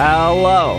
[0.00, 0.76] Hello,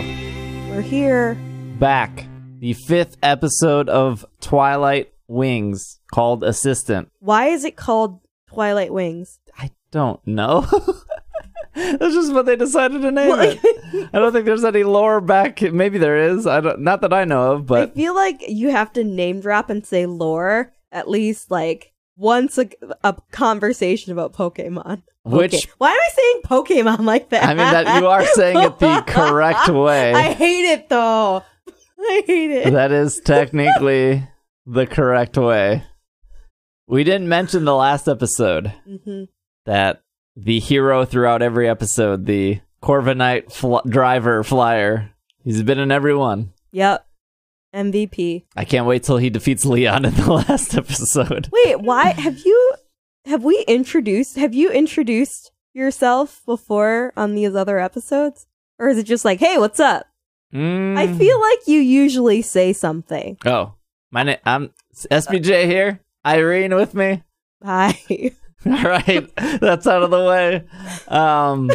[0.70, 1.34] We're here.
[1.78, 2.26] back.
[2.58, 7.10] The fifth episode of Twilight Wings called Assistant.
[7.18, 9.38] Why is it called Twilight Wings?
[9.58, 10.62] I don't know.
[11.74, 13.58] That's just what they decided to name Well, it.
[14.14, 15.60] I don't think there's any lore back.
[15.60, 16.46] Maybe there is.
[16.46, 16.80] I don't.
[16.80, 19.84] Not that I know of, But I feel like you have to name drop and
[19.86, 22.68] say lore at least like once a,
[23.02, 25.02] a conversation about Pokemon.
[25.24, 25.64] Which- Okay.
[25.78, 27.42] Why am I saying Pokemon like that?
[27.44, 30.12] I mean that you are saying it the correct way.
[30.14, 31.42] I hate it though.
[31.98, 32.72] I hate it.
[32.72, 34.26] that is technically
[34.66, 35.84] the correct way.
[36.86, 39.24] We didn't mention the last episode hmm
[39.66, 40.02] that
[40.36, 45.10] the hero throughout every episode, the Corviknight fl- driver flyer,
[45.44, 46.52] he's been in every one.
[46.72, 47.04] Yep.
[47.74, 48.44] MVP.
[48.56, 51.48] I can't wait till he defeats Leon in the last episode.
[51.52, 52.74] Wait, why have you
[53.26, 58.46] have we introduced have you introduced yourself before on these other episodes?
[58.78, 60.06] Or is it just like, hey, what's up?
[60.54, 60.96] Mm.
[60.96, 63.36] I feel like you usually say something.
[63.44, 63.74] Oh,
[64.10, 64.38] my name.
[64.44, 66.00] I'm SBJ here.
[66.26, 67.22] Irene with me.
[67.62, 67.98] Hi.
[68.66, 70.64] All right, that's out of the way.
[71.08, 71.70] Um,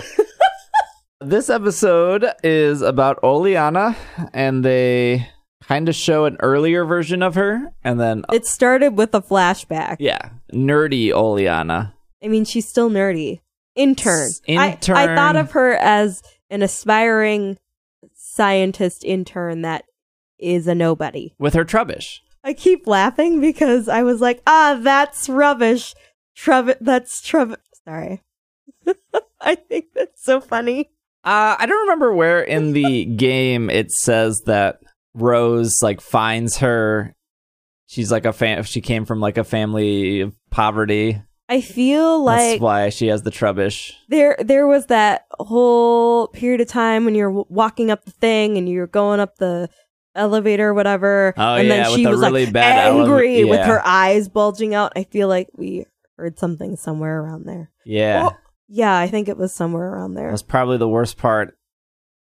[1.20, 3.96] this episode is about Oleana,
[4.34, 5.28] and they
[5.68, 9.98] kind of show an earlier version of her, and then It started with a flashback.
[10.00, 11.94] yeah, nerdy Oleana.
[12.24, 13.42] I mean, she's still nerdy.
[13.76, 14.28] Intern.
[14.30, 15.16] S- I, I intern.
[15.16, 17.58] thought of her as an aspiring
[18.14, 19.86] scientist intern that
[20.40, 21.34] is a nobody.
[21.40, 22.20] with her trubbish.
[22.44, 25.96] I keep laughing because I was like, ah, that's rubbish.
[26.38, 27.56] Trub, that's trub.
[27.86, 28.22] Sorry.
[29.42, 30.90] I think that's so funny.
[31.24, 34.80] Uh, I don't remember where in the game it says that
[35.16, 37.16] Rose like finds her.
[37.88, 38.64] She's like a fam.
[38.64, 41.22] She came from like a family of poverty.
[41.48, 43.94] I feel like That's why she has the trubbish.
[44.10, 48.58] there there was that whole period of time when you're w- walking up the thing
[48.58, 49.70] and you're going up the
[50.16, 53.44] elevator or whatever Oh, and yeah, then with she the was really like bad angry
[53.44, 53.68] with yeah.
[53.68, 55.86] her eyes bulging out i feel like we
[56.18, 58.30] heard something somewhere around there Yeah.
[58.32, 58.38] Oh,
[58.70, 61.58] yeah i think it was somewhere around there That's probably the worst part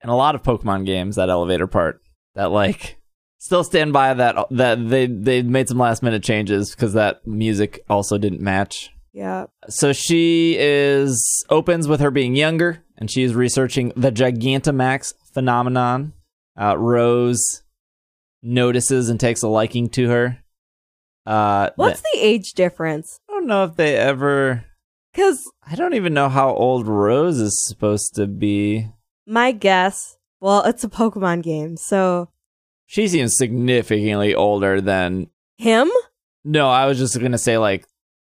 [0.02, 1.18] in a lot of Pokemon games.
[1.18, 2.02] That elevator part,
[2.36, 2.98] that like,
[3.38, 7.84] still stand by that that they they made some last minute changes because that music
[7.90, 8.90] also didn't match.
[9.14, 15.14] yeah So she is opens with her being younger, and she is researching the Gigantamax
[15.34, 16.14] phenomenon.
[16.60, 17.64] Uh, Rose
[18.42, 20.40] notices and takes a liking to her.
[21.26, 24.66] Uh, what's th- the age difference I don't know if they ever.
[25.14, 28.90] because I don't even know how old Rose is supposed to be.
[29.26, 32.30] my guess well it's a pokemon game so
[32.86, 35.28] She seems significantly older than.
[35.58, 35.90] him
[36.44, 37.86] No, I was just gonna say like,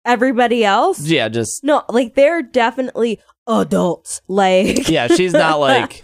[0.05, 5.07] everybody else yeah, just no like they're definitely adults like yeah.
[5.07, 6.01] She's not like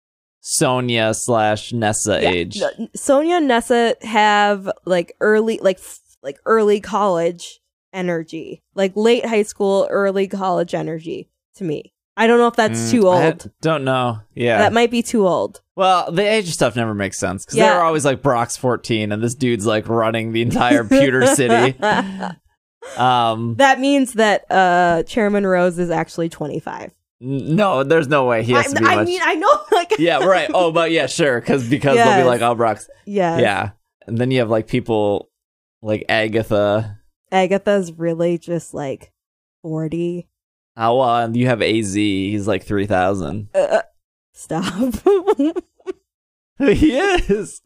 [0.40, 2.62] Sonia slash Nessa Yeah, age.
[2.94, 7.60] Sonia and Nessa have like early, like f- like early college
[7.92, 11.28] energy, like late high school, early college energy.
[11.56, 13.46] To me, I don't know if that's mm, too old.
[13.46, 14.20] I don't know.
[14.34, 14.58] Yeah.
[14.58, 15.62] That might be too old.
[15.74, 17.70] Well, the age stuff never makes sense because yeah.
[17.70, 21.78] they're always like Brock's 14 and this dude's like running the entire pewter city.
[22.96, 26.92] Um, that means that uh, Chairman Rose is actually 25.
[27.20, 28.86] No, there's no way he has I, to be.
[28.86, 29.06] I much.
[29.06, 29.48] mean, I know.
[29.70, 30.50] Like, yeah, right.
[30.52, 31.40] Oh, but yeah, sure.
[31.40, 32.06] Because because yes.
[32.06, 32.88] they'll be like, oh, Brock's.
[33.04, 33.70] Yeah, yeah.
[34.06, 35.30] And then you have like people
[35.82, 36.98] like Agatha.
[37.30, 39.12] Agatha's really just like
[39.60, 40.29] 40.
[40.80, 41.34] How on?
[41.34, 41.92] You have AZ.
[41.92, 43.48] He's like 3,000.
[43.54, 43.82] Uh, uh,
[44.32, 44.94] stop.
[46.58, 47.60] he is.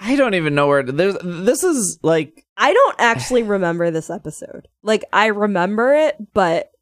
[0.00, 4.10] I don't even know where to, there's this is like I don't actually remember this
[4.10, 4.66] episode.
[4.82, 6.72] Like I remember it, but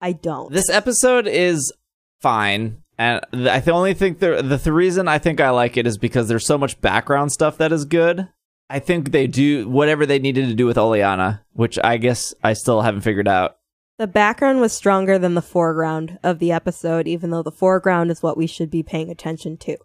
[0.00, 0.52] I don't.
[0.52, 1.72] This episode is
[2.20, 2.82] fine.
[2.98, 6.44] And I only think the the reason I think I like it is because there's
[6.44, 8.28] so much background stuff that is good.
[8.68, 12.54] I think they do whatever they needed to do with Oleana, which I guess I
[12.54, 13.58] still haven't figured out
[14.00, 18.22] the background was stronger than the foreground of the episode, even though the foreground is
[18.22, 19.76] what we should be paying attention to,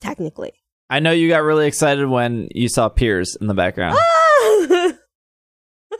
[0.00, 0.52] technically.
[0.88, 3.98] I know you got really excited when you saw Piers in the background.
[4.00, 4.92] Ah!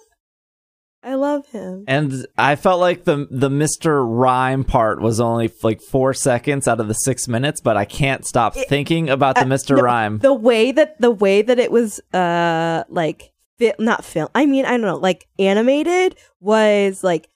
[1.02, 1.84] I love him.
[1.88, 4.06] And I felt like the the Mr.
[4.08, 8.24] Rime part was only like four seconds out of the six minutes, but I can't
[8.24, 9.76] stop It- thinking about the uh, Mr.
[9.76, 10.18] no, Rime.
[10.18, 14.28] The way that the way that it was uh like fi- not film.
[14.36, 17.28] I mean, I don't know, like animated was like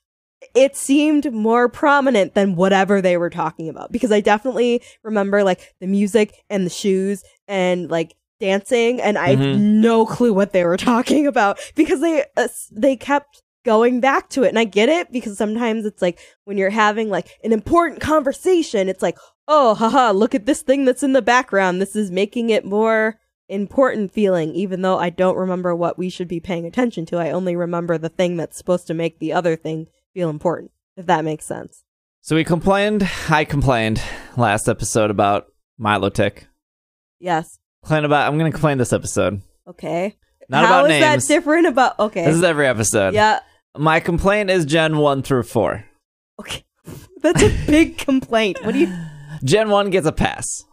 [0.54, 5.74] it seemed more prominent than whatever they were talking about because I definitely remember like
[5.80, 9.58] the music and the shoes and like dancing and I had Mhm.
[9.82, 14.42] no clue what they were talking about because they uh, they kept going back to
[14.42, 18.00] it and I get it because sometimes it's like when you're having like an important
[18.00, 19.18] conversation it's like
[19.52, 21.80] oh, haha, look at this thing that's in the background.
[21.82, 23.18] This is making it more
[23.48, 27.16] important feeling, even though I don't remember what we should be paying attention to.
[27.16, 31.06] I only remember the thing that's supposed to make the other thing feel important, if
[31.06, 31.84] that makes sense.
[32.22, 34.02] So we complained, I complained
[34.36, 35.46] last episode about
[35.80, 36.44] Milotic.
[37.18, 37.58] Yes.
[37.82, 39.42] Complain about I'm gonna complain this episode.
[39.66, 40.16] Okay.
[40.48, 41.28] Not How about is names.
[41.28, 42.24] that different about okay.
[42.26, 43.14] This is every episode.
[43.14, 43.40] yeah.
[43.78, 45.84] My complaint is Gen 1 through 4.
[46.40, 46.64] Okay.
[47.22, 48.58] That's a big complaint.
[48.64, 48.92] What do you
[49.44, 50.64] Gen 1 gets a pass.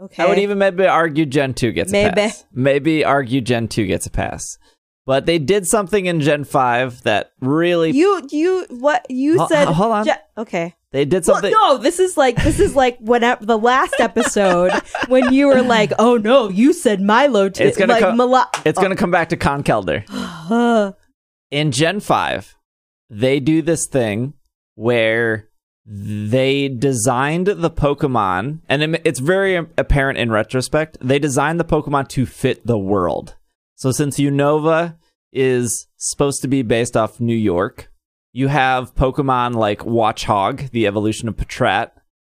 [0.00, 0.22] Okay.
[0.22, 2.14] I would even maybe argue Gen 2 gets a Maybe.
[2.14, 2.44] pass.
[2.52, 4.58] Maybe argue Gen 2 gets a pass.
[5.06, 9.66] But they did something in Gen 5 that really You you what you Ho- said
[9.68, 10.04] hold on.
[10.04, 10.74] Je- okay.
[10.90, 13.94] they did Well, something no, this is like this is like when at the last
[14.00, 14.72] episode
[15.08, 18.50] when you were like, "Oh no, you said Milo." T- It's gonna like co- Milo-
[18.64, 18.98] It's going to oh.
[18.98, 20.94] come back to Conkeldurr.
[21.52, 22.56] In Gen 5,
[23.08, 24.34] they do this thing
[24.74, 25.48] where
[25.86, 30.98] they designed the Pokemon, and it- it's very apparent in retrospect.
[31.00, 33.35] They designed the Pokemon to fit the world.
[33.76, 34.96] So since Unova
[35.32, 37.90] is supposed to be based off New York,
[38.32, 41.90] you have Pokemon like Watchog, the evolution of Patrat,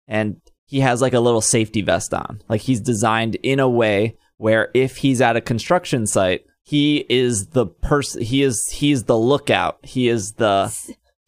[0.07, 2.43] and he has like a little safety vest on.
[2.49, 7.49] Like he's designed in a way where if he's at a construction site, he is
[7.49, 8.21] the person.
[8.23, 9.79] He is he's the lookout.
[9.83, 10.75] He is the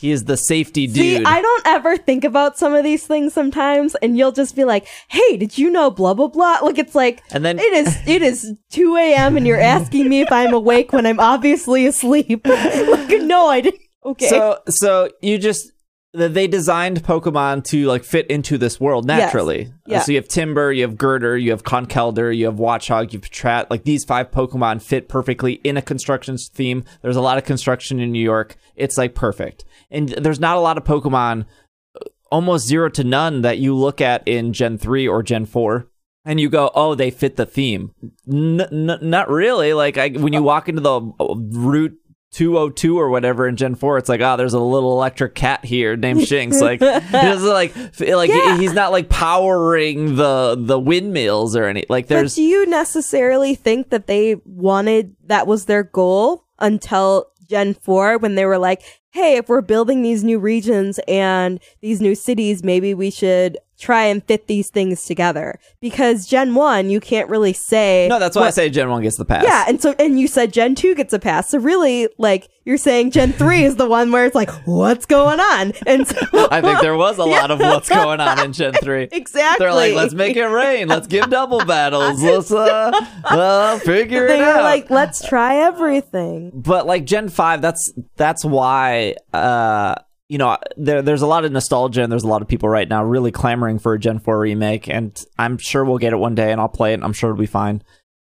[0.01, 0.97] he is the safety dude.
[0.97, 4.65] See, I don't ever think about some of these things sometimes, and you'll just be
[4.65, 7.99] like, "Hey, did you know blah blah blah?" Like it's like and then it is
[8.07, 9.37] it is two a.m.
[9.37, 12.47] and you're asking me if I'm awake when I'm obviously asleep.
[12.47, 13.83] like, no, I didn't.
[14.03, 14.29] Okay.
[14.29, 15.71] so so you just
[16.13, 19.67] that they designed Pokemon to like fit into this world naturally.
[19.67, 20.01] Uh, Yeah.
[20.03, 23.31] So you have Timburr, you have Gurdurr, you have Conkeldurr, you have Watchog, you have
[23.31, 23.71] Patrat.
[23.71, 26.85] Like these five Pokemon fit perfectly in a construction theme.
[27.03, 28.57] There's a lot of construction in New York.
[28.75, 29.65] It's like perfect.
[29.91, 31.47] And there's not a lot of Pokemon,
[31.95, 35.87] uh, almost zero to none, that you look at in Gen 3 or Gen 4.
[36.25, 37.93] And you go, oh, they fit the theme.
[38.31, 39.73] N- n- not really.
[39.73, 41.97] Like I, when you walk into the uh, Route
[42.33, 45.97] 202 or whatever in Gen 4, it's like, oh, there's a little electric cat here
[45.97, 46.61] named Shinx.
[46.61, 46.79] Like,
[47.13, 48.57] doesn't like, like Yeah.
[48.59, 51.85] he's not like powering the the windmills or any.
[51.89, 57.27] Like, But there's do you necessarily think that they wanted that was their goal until
[57.49, 62.01] Gen 4 when they were like, hey, if we're building these new regions and these
[62.01, 65.59] new cities, maybe we should try and fit these things together?
[65.81, 68.07] Because Gen 1, you can't really say.
[68.09, 68.19] no.
[68.19, 69.43] That's why I say Gen 1 gets the pass.
[69.45, 71.49] Yeah, and so and you said Gen 2 gets a pass.
[71.51, 75.41] So really, like you're saying Gen 3 is the one where it's like, what's going
[75.41, 75.73] on?
[75.87, 76.17] And so
[76.51, 79.09] I think there was a lot of what's going on in Gen 3.
[79.11, 79.65] Exactly.
[79.65, 80.87] They're like, let's make it rain.
[80.89, 82.23] Let's give double battles.
[82.31, 82.91] Let's uh,
[83.25, 84.63] uh figure they it out.
[84.63, 86.51] like, let's try everything.
[86.55, 89.95] but like Gen 5 that's that's why uh
[90.31, 92.89] you know there there's a lot of nostalgia and there's a lot of people right
[92.89, 96.37] now really clamoring for a Gen 4 remake and I'm sure we'll get it one
[96.37, 97.83] day and I'll play it and I'm sure it'll be fine.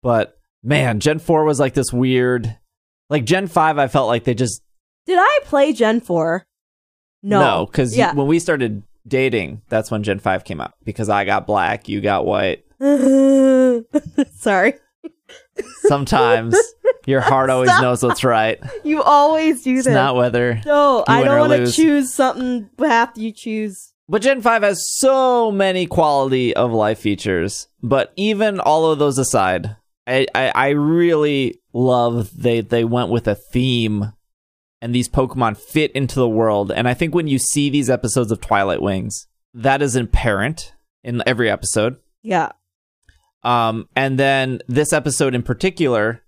[0.02, 2.58] But man, Gen 4 was like this weird
[3.10, 4.60] like Gen 5 I felt like they just
[5.06, 6.44] Did I play Gen 4?
[7.22, 7.40] No.
[7.40, 8.12] no cuz Yeah.
[8.12, 12.00] when we started dating that's when Gen 5 came out because I got black, you
[12.00, 12.64] got white.
[14.34, 14.74] Sorry.
[15.86, 16.56] Sometimes
[17.06, 17.82] your heart always Stop.
[17.82, 18.58] knows what's right.
[18.84, 19.78] You always do that.
[19.78, 19.94] It's this.
[19.94, 23.92] not whether no, I don't want to choose something after you choose.
[24.08, 27.68] But Gen 5 has so many quality of life features.
[27.82, 33.26] But even all of those aside, I, I, I really love they they went with
[33.26, 34.12] a theme
[34.82, 36.70] and these Pokemon fit into the world.
[36.70, 41.22] And I think when you see these episodes of Twilight Wings, that is apparent in
[41.26, 41.96] every episode.
[42.22, 42.52] Yeah.
[43.42, 46.22] Um, and then this episode in particular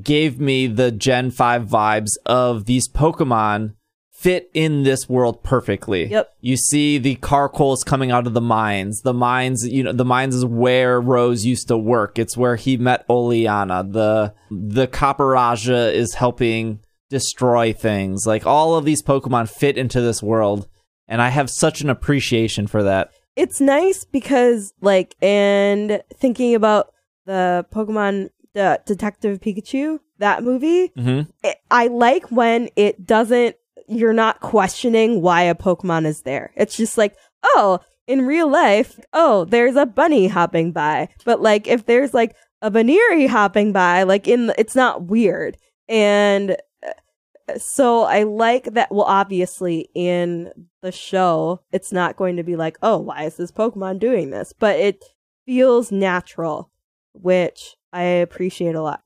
[0.00, 3.74] gave me the Gen 5 vibes of these Pokemon
[4.22, 6.06] fit in this world perfectly.
[6.06, 6.32] Yep.
[6.40, 9.00] You see the Carkols coming out of the mines.
[9.02, 12.18] The mines, you know, the mines is where Rose used to work.
[12.18, 13.82] It's where he met Oleana.
[13.82, 16.80] The the Copperajah is helping
[17.10, 18.24] destroy things.
[18.24, 20.68] Like all of these Pokemon fit into this world.
[21.08, 23.10] And I have such an appreciation for that.
[23.34, 26.92] It's nice because, like, and thinking about
[27.26, 31.30] the Pokemon uh, Detective Pikachu, that movie, Mm-hmm.
[31.42, 33.56] it, I like when it doesn't,
[33.88, 36.52] you're not questioning why a Pokemon is there.
[36.56, 41.08] It's just like, oh, in real life, oh, there's a bunny hopping by.
[41.24, 45.56] But like, if there's like a Buneary hopping by, like in, the, it's not weird.
[45.88, 46.56] And
[46.86, 48.92] uh, so I like that.
[48.92, 53.50] Well, obviously, in the show, it's not going to be like, oh, why is this
[53.52, 54.52] Pokemon doing this?
[54.56, 55.04] But it
[55.46, 56.70] feels natural,
[57.14, 59.02] which I appreciate a lot.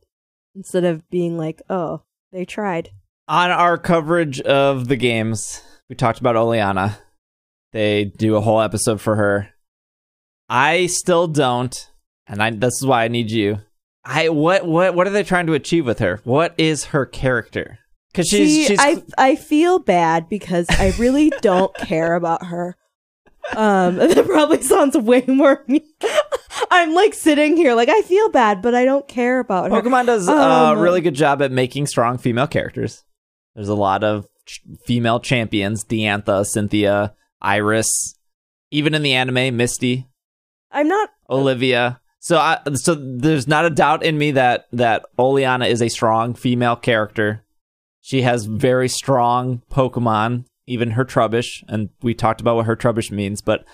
[0.55, 2.03] Instead of being like, oh,
[2.33, 2.91] they tried.
[3.29, 6.99] on our coverage of the games, we talked about Oleana.
[7.73, 9.51] They do a whole episode for her.
[10.49, 11.91] I still don't,
[12.27, 13.59] and I this is why I need you.
[14.05, 16.21] I what what what are they trying to achieve with her?
[16.25, 17.81] What is her character?
[18.13, 22.77] Because she's See, she's I I feel bad because I really don't care about her.
[23.57, 25.65] Um, that probably sounds way more.
[25.67, 25.83] mean.
[26.71, 29.81] I'm like sitting here, like I feel bad, but I don't care about her.
[29.83, 33.05] Pokemon does Um, a really good job at making strong female characters.
[33.55, 38.15] There's a lot of ch- female champions: Diantha, Cynthia, Iris,
[38.71, 40.07] even in the anime, Misty,
[40.71, 41.11] I'm not.
[41.31, 42.01] Olivia.
[42.19, 46.35] So, I, so there's not a doubt in me that that Oleana is a strong
[46.35, 47.45] female character.
[48.01, 53.11] She has very strong Pokemon, even her Trubbish, and we talked about what her Trubbish
[53.11, 53.41] means.
[53.43, 53.65] But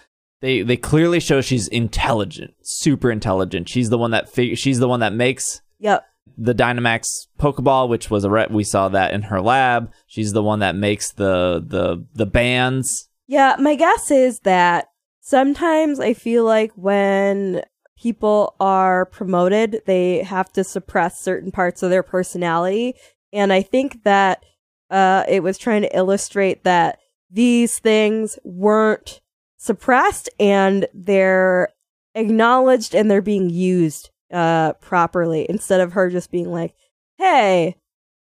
[0.42, 3.68] they they clearly show she's intelligent, super intelligent.
[3.70, 6.04] She's the one that fig- she's the one that makes Yep.
[6.36, 7.06] the Dynamax
[7.40, 9.90] Pokeball, which was a re- we saw that in her lab.
[10.06, 13.08] She's the one that makes the the the bands.
[13.26, 14.88] Yeah, my guess is that
[15.20, 17.62] sometimes I feel like when
[17.96, 22.94] people are promoted, they have to suppress certain parts of their personality.
[23.32, 24.42] And I think that
[24.90, 26.98] uh, it was trying to illustrate that
[27.30, 29.21] these things weren't
[29.62, 31.68] suppressed and they're
[32.16, 36.74] acknowledged and they're being used uh, properly instead of her just being like,
[37.16, 37.76] hey,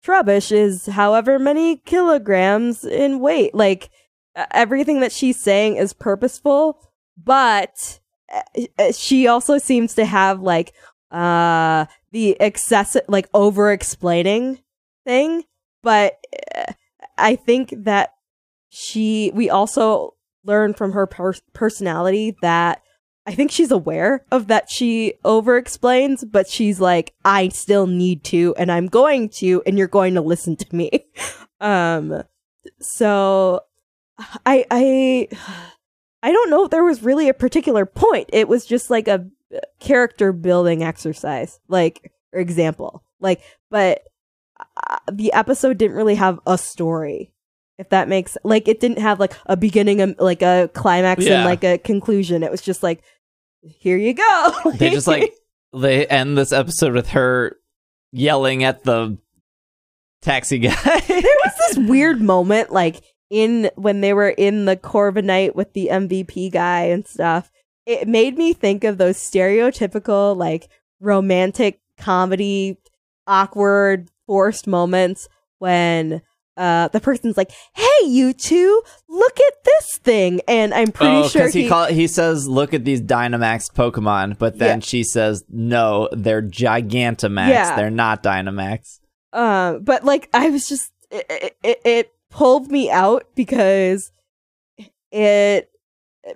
[0.05, 3.55] Trubbish is however many kilograms in weight.
[3.55, 3.89] Like,
[4.51, 6.79] everything that she's saying is purposeful,
[7.17, 7.99] but
[8.93, 10.73] she also seems to have like
[11.09, 14.59] uh the excessive like over explaining
[15.05, 15.43] thing,
[15.81, 16.23] but
[17.17, 18.13] I think that
[18.69, 22.81] she we also learn from her per- personality that
[23.25, 28.23] I think she's aware of that she over explains, but she's like, I still need
[28.25, 31.05] to, and I'm going to, and you're going to listen to me.
[31.61, 32.23] um,
[32.79, 33.61] so
[34.45, 35.27] I I
[36.23, 38.29] I don't know if there was really a particular point.
[38.33, 39.27] It was just like a
[39.79, 43.41] character building exercise, like or example, like.
[43.69, 44.01] But
[44.59, 47.31] uh, the episode didn't really have a story,
[47.77, 51.37] if that makes like it didn't have like a beginning, and like a climax, Yeah.
[51.37, 52.43] and like a conclusion.
[52.43, 53.01] It was just like,
[53.63, 54.51] here you go.
[54.77, 55.33] They just like
[55.73, 57.57] they end this episode with her
[58.11, 59.17] yelling at the
[60.21, 60.73] taxi guy.
[61.07, 65.89] there was this weird moment like in when they were in the Corviknight with the
[65.91, 67.49] MVP guy and stuff.
[67.85, 72.77] It made me think of those stereotypical like romantic comedy
[73.27, 75.27] awkward forced moments
[75.59, 76.21] when
[76.57, 81.27] uh the person's like, "Hey you two, look at this thing." And I'm pretty oh,
[81.29, 84.85] sure he he, call, he says, "Look at these Dynamax Pokemon," but then Yeah.
[84.85, 87.49] she says, "No, they're Gigantamax.
[87.49, 87.75] Yeah.
[87.75, 88.99] They're not Dynamax."
[89.33, 94.11] Um, but like I was just it, it, it pulled me out because
[95.11, 95.69] it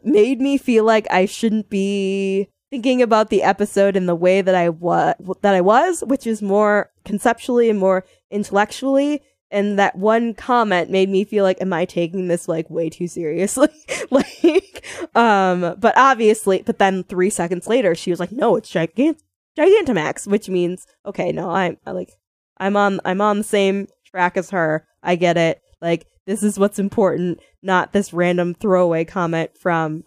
[0.04, 4.56] made me feel like I shouldn't be thinking about the episode in the way that
[4.56, 9.22] I was that I was, which is more conceptually and more intellectually.
[9.56, 13.08] And that one comment made me feel like, am I taking this like way too
[13.08, 13.70] seriously?
[14.12, 14.86] like,
[15.16, 19.16] um, but obviously, but then three seconds later, she was like, no, it's gigant,
[19.58, 22.12] Gigantamax, which means, okay, no, I'm I, like,
[22.58, 24.86] I'm on I'm on the same track as her.
[25.02, 25.62] I get it.
[25.82, 30.04] Like this is what's important, not this random throwaway comment from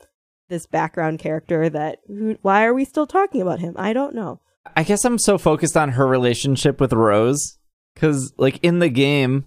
[0.50, 3.72] this background character that who, why are we still talking about him?
[3.78, 4.42] I don't know.
[4.76, 7.57] I guess I'm so focused on her relationship with Rose
[7.98, 9.46] because, like, in the game,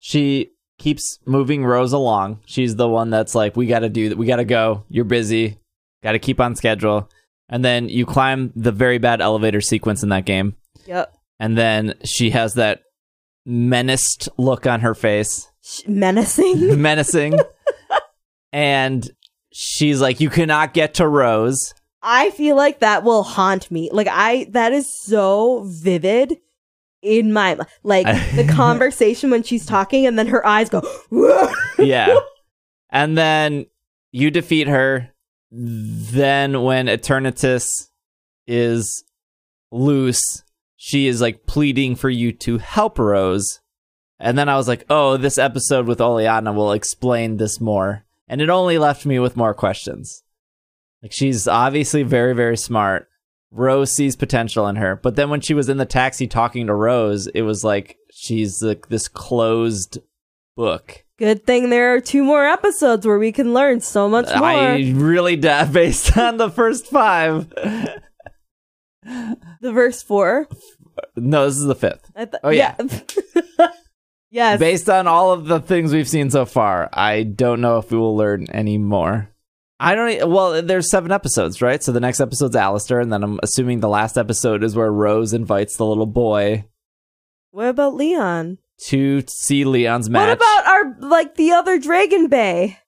[0.00, 2.40] she keeps moving Rose along.
[2.46, 4.18] She's the one that's like, "We got to do that.
[4.18, 4.84] We got to go.
[4.88, 5.58] You're busy.
[6.02, 7.08] Got to keep on schedule."
[7.48, 11.14] And then you climb the very bad elevator sequence in that game, Yep.
[11.38, 12.80] and then she has that
[13.46, 16.80] menaced look on her face, Sh- Menacing.
[16.82, 17.38] menacing,
[18.52, 19.08] and
[19.52, 23.88] she's like, "You cannot get to Rose." I feel like that will haunt me.
[23.92, 26.38] Like I that is so vivid
[27.04, 30.82] in my like the conversation when she's talking and then her eyes go
[31.78, 32.18] yeah.
[32.90, 33.66] And then
[34.12, 35.10] you defeat her.
[35.50, 37.88] Then when Eternatus
[38.46, 39.04] is
[39.70, 40.42] loose,
[40.76, 43.60] she is like pleading for you to help Rose.
[44.18, 48.04] And then I was like, oh, this episode with Oleana will explain this more.
[48.28, 50.22] And it only left me with more questions.
[51.02, 53.08] Like she's obviously very, very smart.
[53.54, 54.96] Rose sees potential in her.
[54.96, 58.62] But then when she was in the taxi talking to Rose, it was like she's
[58.62, 59.98] like this closed
[60.56, 61.04] book.
[61.16, 64.48] Good thing there are two more episodes where we can learn so much more.
[64.48, 67.48] I really doubt based on the first five.
[67.50, 68.00] the
[69.72, 70.48] verse 4.
[71.16, 72.10] No, this is the fifth.
[72.16, 72.76] Th- Oh, yeah.
[74.30, 74.58] yes.
[74.58, 77.98] Based on all of the things we've seen so far, I don't know if we
[77.98, 79.30] will learn any more.
[79.84, 80.30] I don't.
[80.30, 81.82] Well, there's seven episodes, right?
[81.82, 85.32] So the next episode's Allister, and then I'm assuming the last episode is where Rose
[85.32, 86.64] invites the little boy
[87.50, 88.58] What about Leon?
[88.86, 90.28] to see Leon's match.
[90.28, 92.78] What about our like the other Dragon Bay?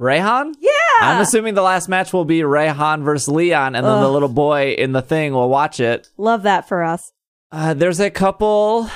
[0.00, 0.54] Raihan?
[0.58, 0.70] Yeah.
[1.00, 4.12] I'm assuming the last match will be Raihan versus Leon, and then the Ugh.
[4.12, 6.08] little boy in the thing will watch it.
[6.16, 7.12] Love that for us.
[7.52, 8.88] Uh, there's a couple.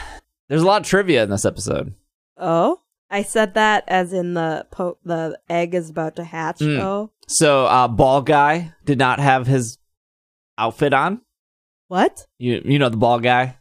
[0.48, 1.94] There's a lot of trivia in this episode.
[2.36, 6.58] Oh, I said that as in the po- the egg is about to hatch.
[6.58, 6.80] Mm.
[6.80, 9.78] Oh, So, uh, ball guy did not have his
[10.58, 11.20] outfit on.
[11.88, 12.26] what?
[12.38, 13.56] You you know the ball guy,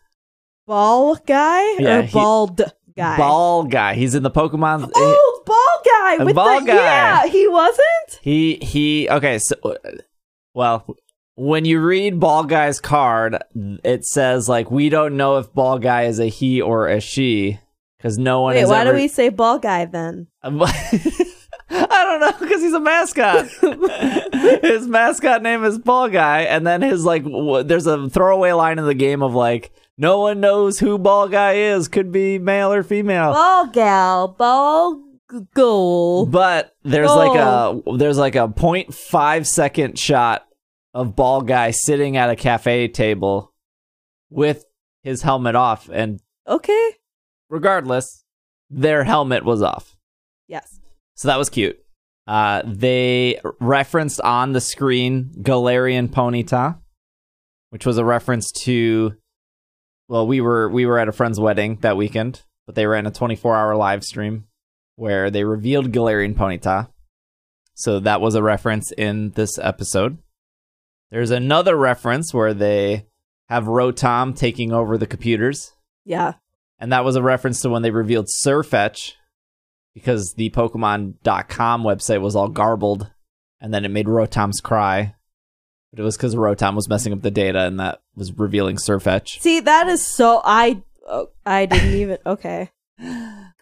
[0.67, 2.61] Ball guy Yeah, or he- bald
[2.97, 3.17] guy?
[3.17, 3.93] ball guy.
[3.93, 4.89] He's in the Pokemon.
[4.95, 6.75] Oh, ball guy with ball the guy.
[6.75, 7.27] yeah.
[7.27, 8.19] He wasn't.
[8.21, 9.07] He he.
[9.09, 9.55] Okay, so
[10.55, 10.87] well,
[11.35, 13.37] when you read ball guy's card,
[13.83, 17.59] it says like we don't know if ball guy is a he or a she
[18.05, 18.91] because no one Wait, why ever.
[18.91, 20.27] do we say ball guy then?
[20.43, 20.51] I
[21.71, 23.47] don't know because he's a mascot.
[24.61, 28.77] his mascot name is Ball Guy, and then his like, w- there's a throwaway line
[28.77, 31.87] in the game of like, no one knows who Ball Guy is.
[31.87, 33.33] Could be male or female.
[33.33, 35.01] Ball gal, ball
[35.55, 36.27] goal.
[36.27, 40.45] But there's like a there's like a 0.5 second shot
[40.93, 43.51] of Ball Guy sitting at a cafe table
[44.29, 44.63] with
[45.01, 46.91] his helmet off, and Okay.
[47.55, 48.25] Regardless,
[48.69, 49.95] their helmet was off.
[50.47, 50.81] Yes.
[51.15, 51.79] So that was cute.
[52.27, 56.77] Uh, they referenced on the screen Galarian Ponyta,
[57.69, 59.15] which was a reference to.
[60.09, 63.11] Well, we were we were at a friend's wedding that weekend, but they ran a
[63.11, 64.45] 24 hour live stream
[64.97, 66.89] where they revealed Galarian Ponyta.
[67.73, 70.17] So that was a reference in this episode.
[71.09, 73.05] There's another reference where they
[73.47, 75.73] have Rotom taking over the computers.
[76.03, 76.33] Yeah.
[76.79, 79.13] And that was a reference to when they revealed Surfetch
[79.93, 83.11] because the Pokemon.com website was all garbled
[83.61, 85.15] and then it made Rotoms cry.
[85.91, 89.39] But it was because Rotom was messing up the data and that was revealing Surfetch.
[89.39, 90.41] See, that is so.
[90.43, 92.17] I oh, I didn't even.
[92.25, 92.69] Okay.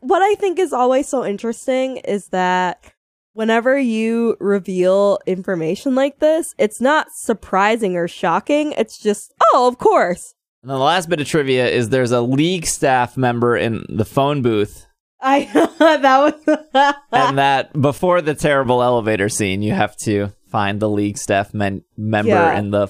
[0.02, 2.93] What I think is always so interesting is that
[3.34, 8.73] whenever you reveal information like this, it's not surprising or shocking.
[8.73, 10.36] It's just, oh, of course.
[10.63, 14.06] And then the last bit of trivia is there's a league staff member in the
[14.06, 14.86] phone booth.
[15.21, 15.43] I
[15.80, 21.17] that was and that before the terrible elevator scene, you have to find the league
[21.17, 22.58] staff men- member Yeah.
[22.58, 22.88] in the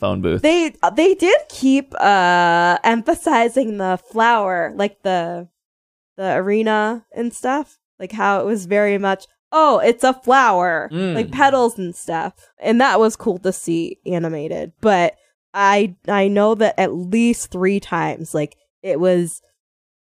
[0.00, 0.42] phone booth.
[0.42, 5.48] they they did keep uh emphasizing the flower like the
[6.18, 11.14] the arena and stuff like how it was very much oh it's a flower Mm.
[11.14, 15.14] like petals and stuff and that was cool to see animated but
[15.56, 19.40] i i know that at least three times like it was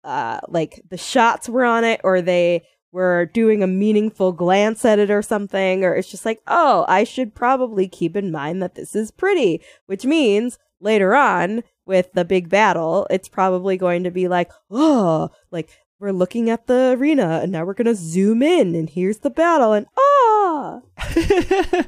[0.02, 4.98] uh like the shots were on it or they were doing a meaningful glance at
[4.98, 8.74] it or something or it's just like oh i should probably keep in mind that
[8.74, 14.10] this is pretty which means later on with the big battle it's probably going to
[14.10, 15.68] be like oh like
[16.00, 19.72] we're looking at the arena and now we're to zoom in and here's the battle
[19.74, 20.80] and ah!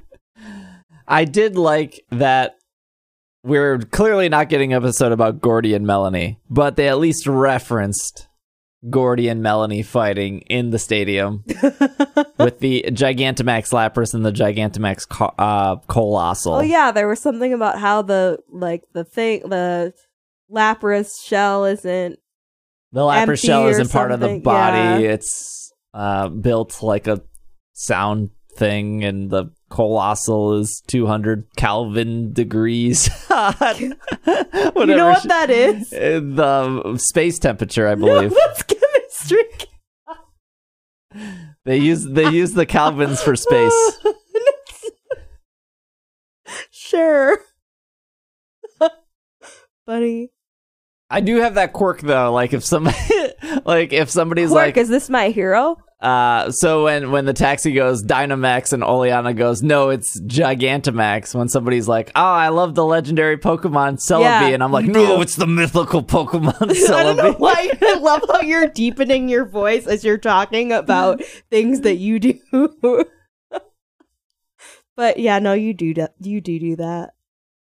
[1.09, 2.57] I did like that
[3.47, 8.29] we're clearly not getting an episode about Gordie and Melony, but they at least referenced
[8.91, 11.45] Gordie and Melony fighting in the stadium
[12.39, 16.55] with the Gigantamax Lapras and the Gigantamax co- uh, Coalossal.
[16.57, 19.93] oh yeah there was something about how the like the thing the
[20.53, 22.19] lapras shell isn't
[22.93, 25.03] The Lapras shell isn't part of the body.
[25.05, 25.11] yeah.
[25.11, 27.23] It's uh, built like a
[27.73, 33.09] sound thing, and the Coalossal is 200 Kelvin degrees.
[33.29, 33.83] Whatever.
[33.83, 38.35] you know what that is Uh, the space temperature, I no, believe.
[38.35, 39.43] that's chemistry
[41.65, 43.99] they use they use the Kelvins for space.
[46.71, 47.39] sure
[49.87, 50.31] buddy
[51.09, 52.33] I do have that quirk though.
[52.33, 52.97] Like if somebody,
[53.65, 57.73] like if somebody's Quark, like, is this my hero uh, so when when the taxi
[57.73, 61.35] goes Dynamax and Oleana goes, no, it's Gigantamax.
[61.35, 65.17] When somebody's like, oh, I love the legendary Pokemon Celebi, Yeah, and I'm like, no,
[65.17, 65.23] do.
[65.23, 66.55] it's the mythical Pokemon
[66.95, 67.39] I don't know Celebi.
[67.39, 67.71] why.
[67.81, 72.39] I love how you're deepening your voice as you're talking about things that you do.
[74.97, 75.95] but yeah, no, you do.
[75.95, 76.15] that.
[76.21, 77.11] You do do that.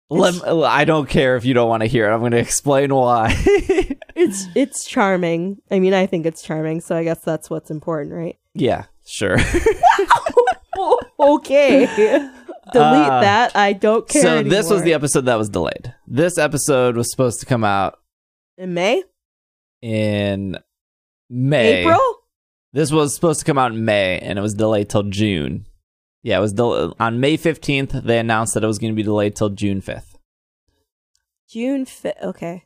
[0.10, 2.14] Lem- I don't care if you don't want to hear it.
[2.14, 3.34] I'm going to explain why.
[4.22, 5.58] It's it's charming.
[5.72, 6.82] I mean, I think it's charming.
[6.82, 8.38] So I guess that's what's important, right?
[8.54, 9.38] yeah, sure.
[11.20, 12.28] okay, delete
[12.76, 13.56] Uh, that.
[13.56, 14.22] I don't care.
[14.22, 15.94] so this was the episode that was delayed.
[16.08, 18.00] This episode was supposed to come out
[18.58, 19.04] in May,
[19.82, 20.58] in
[21.30, 21.82] May.
[21.82, 22.00] April.
[22.74, 25.66] This was supposed to come out in May, and it was delayed till June.
[26.24, 28.04] Yeah, it was del- on May 15th.
[28.04, 30.16] They announced that it was going to be delayed till June 5th.
[31.50, 32.16] June fifth.
[32.24, 32.64] Okay.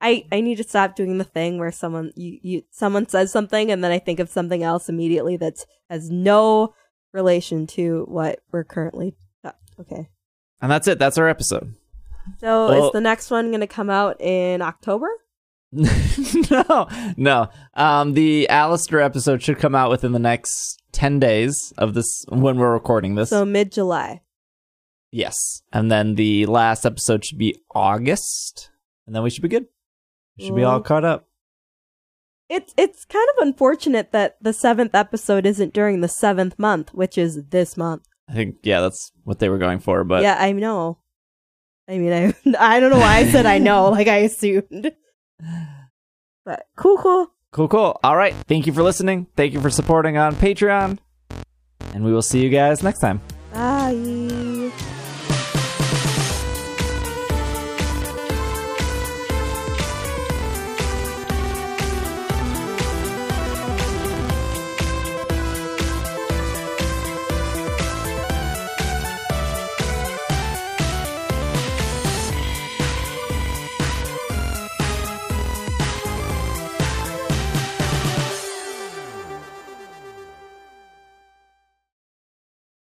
[0.00, 3.70] I I need to stop doing the thing where someone you you someone says something
[3.72, 6.74] and then I think of something else immediately that has no
[7.12, 9.16] relation to what we're currently.
[9.44, 10.08] uh, Okay.
[10.60, 10.98] And that's it.
[10.98, 11.74] That's our episode.
[12.40, 15.08] So Well- is the next one going to come out in October?
[15.72, 17.48] no, no.
[17.74, 22.56] Um, the Allister episode should come out within the next 10 days of this when
[22.58, 23.30] we're recording this.
[23.30, 24.22] So mid July.
[25.12, 25.62] yes.
[25.72, 28.70] And then the last episode should be August.
[29.06, 29.66] And then we should be good.
[30.38, 31.28] Should be all caught up.
[32.48, 37.18] It's it's kind of unfortunate that the seventh episode isn't during the seventh month, which
[37.18, 38.06] is this month.
[38.28, 40.04] I think, yeah, that's what they were going for.
[40.04, 40.98] But yeah, I know.
[41.88, 44.92] I mean, I I don't know why I said I know, like I assumed.
[46.44, 47.32] But cool, cool.
[47.52, 48.00] cool, cool.
[48.04, 48.34] All right.
[48.46, 49.26] Thank you for listening.
[49.36, 50.98] Thank you for supporting on Patreon.
[51.92, 53.20] And we will see you guys next time.
[53.52, 54.45] Bye.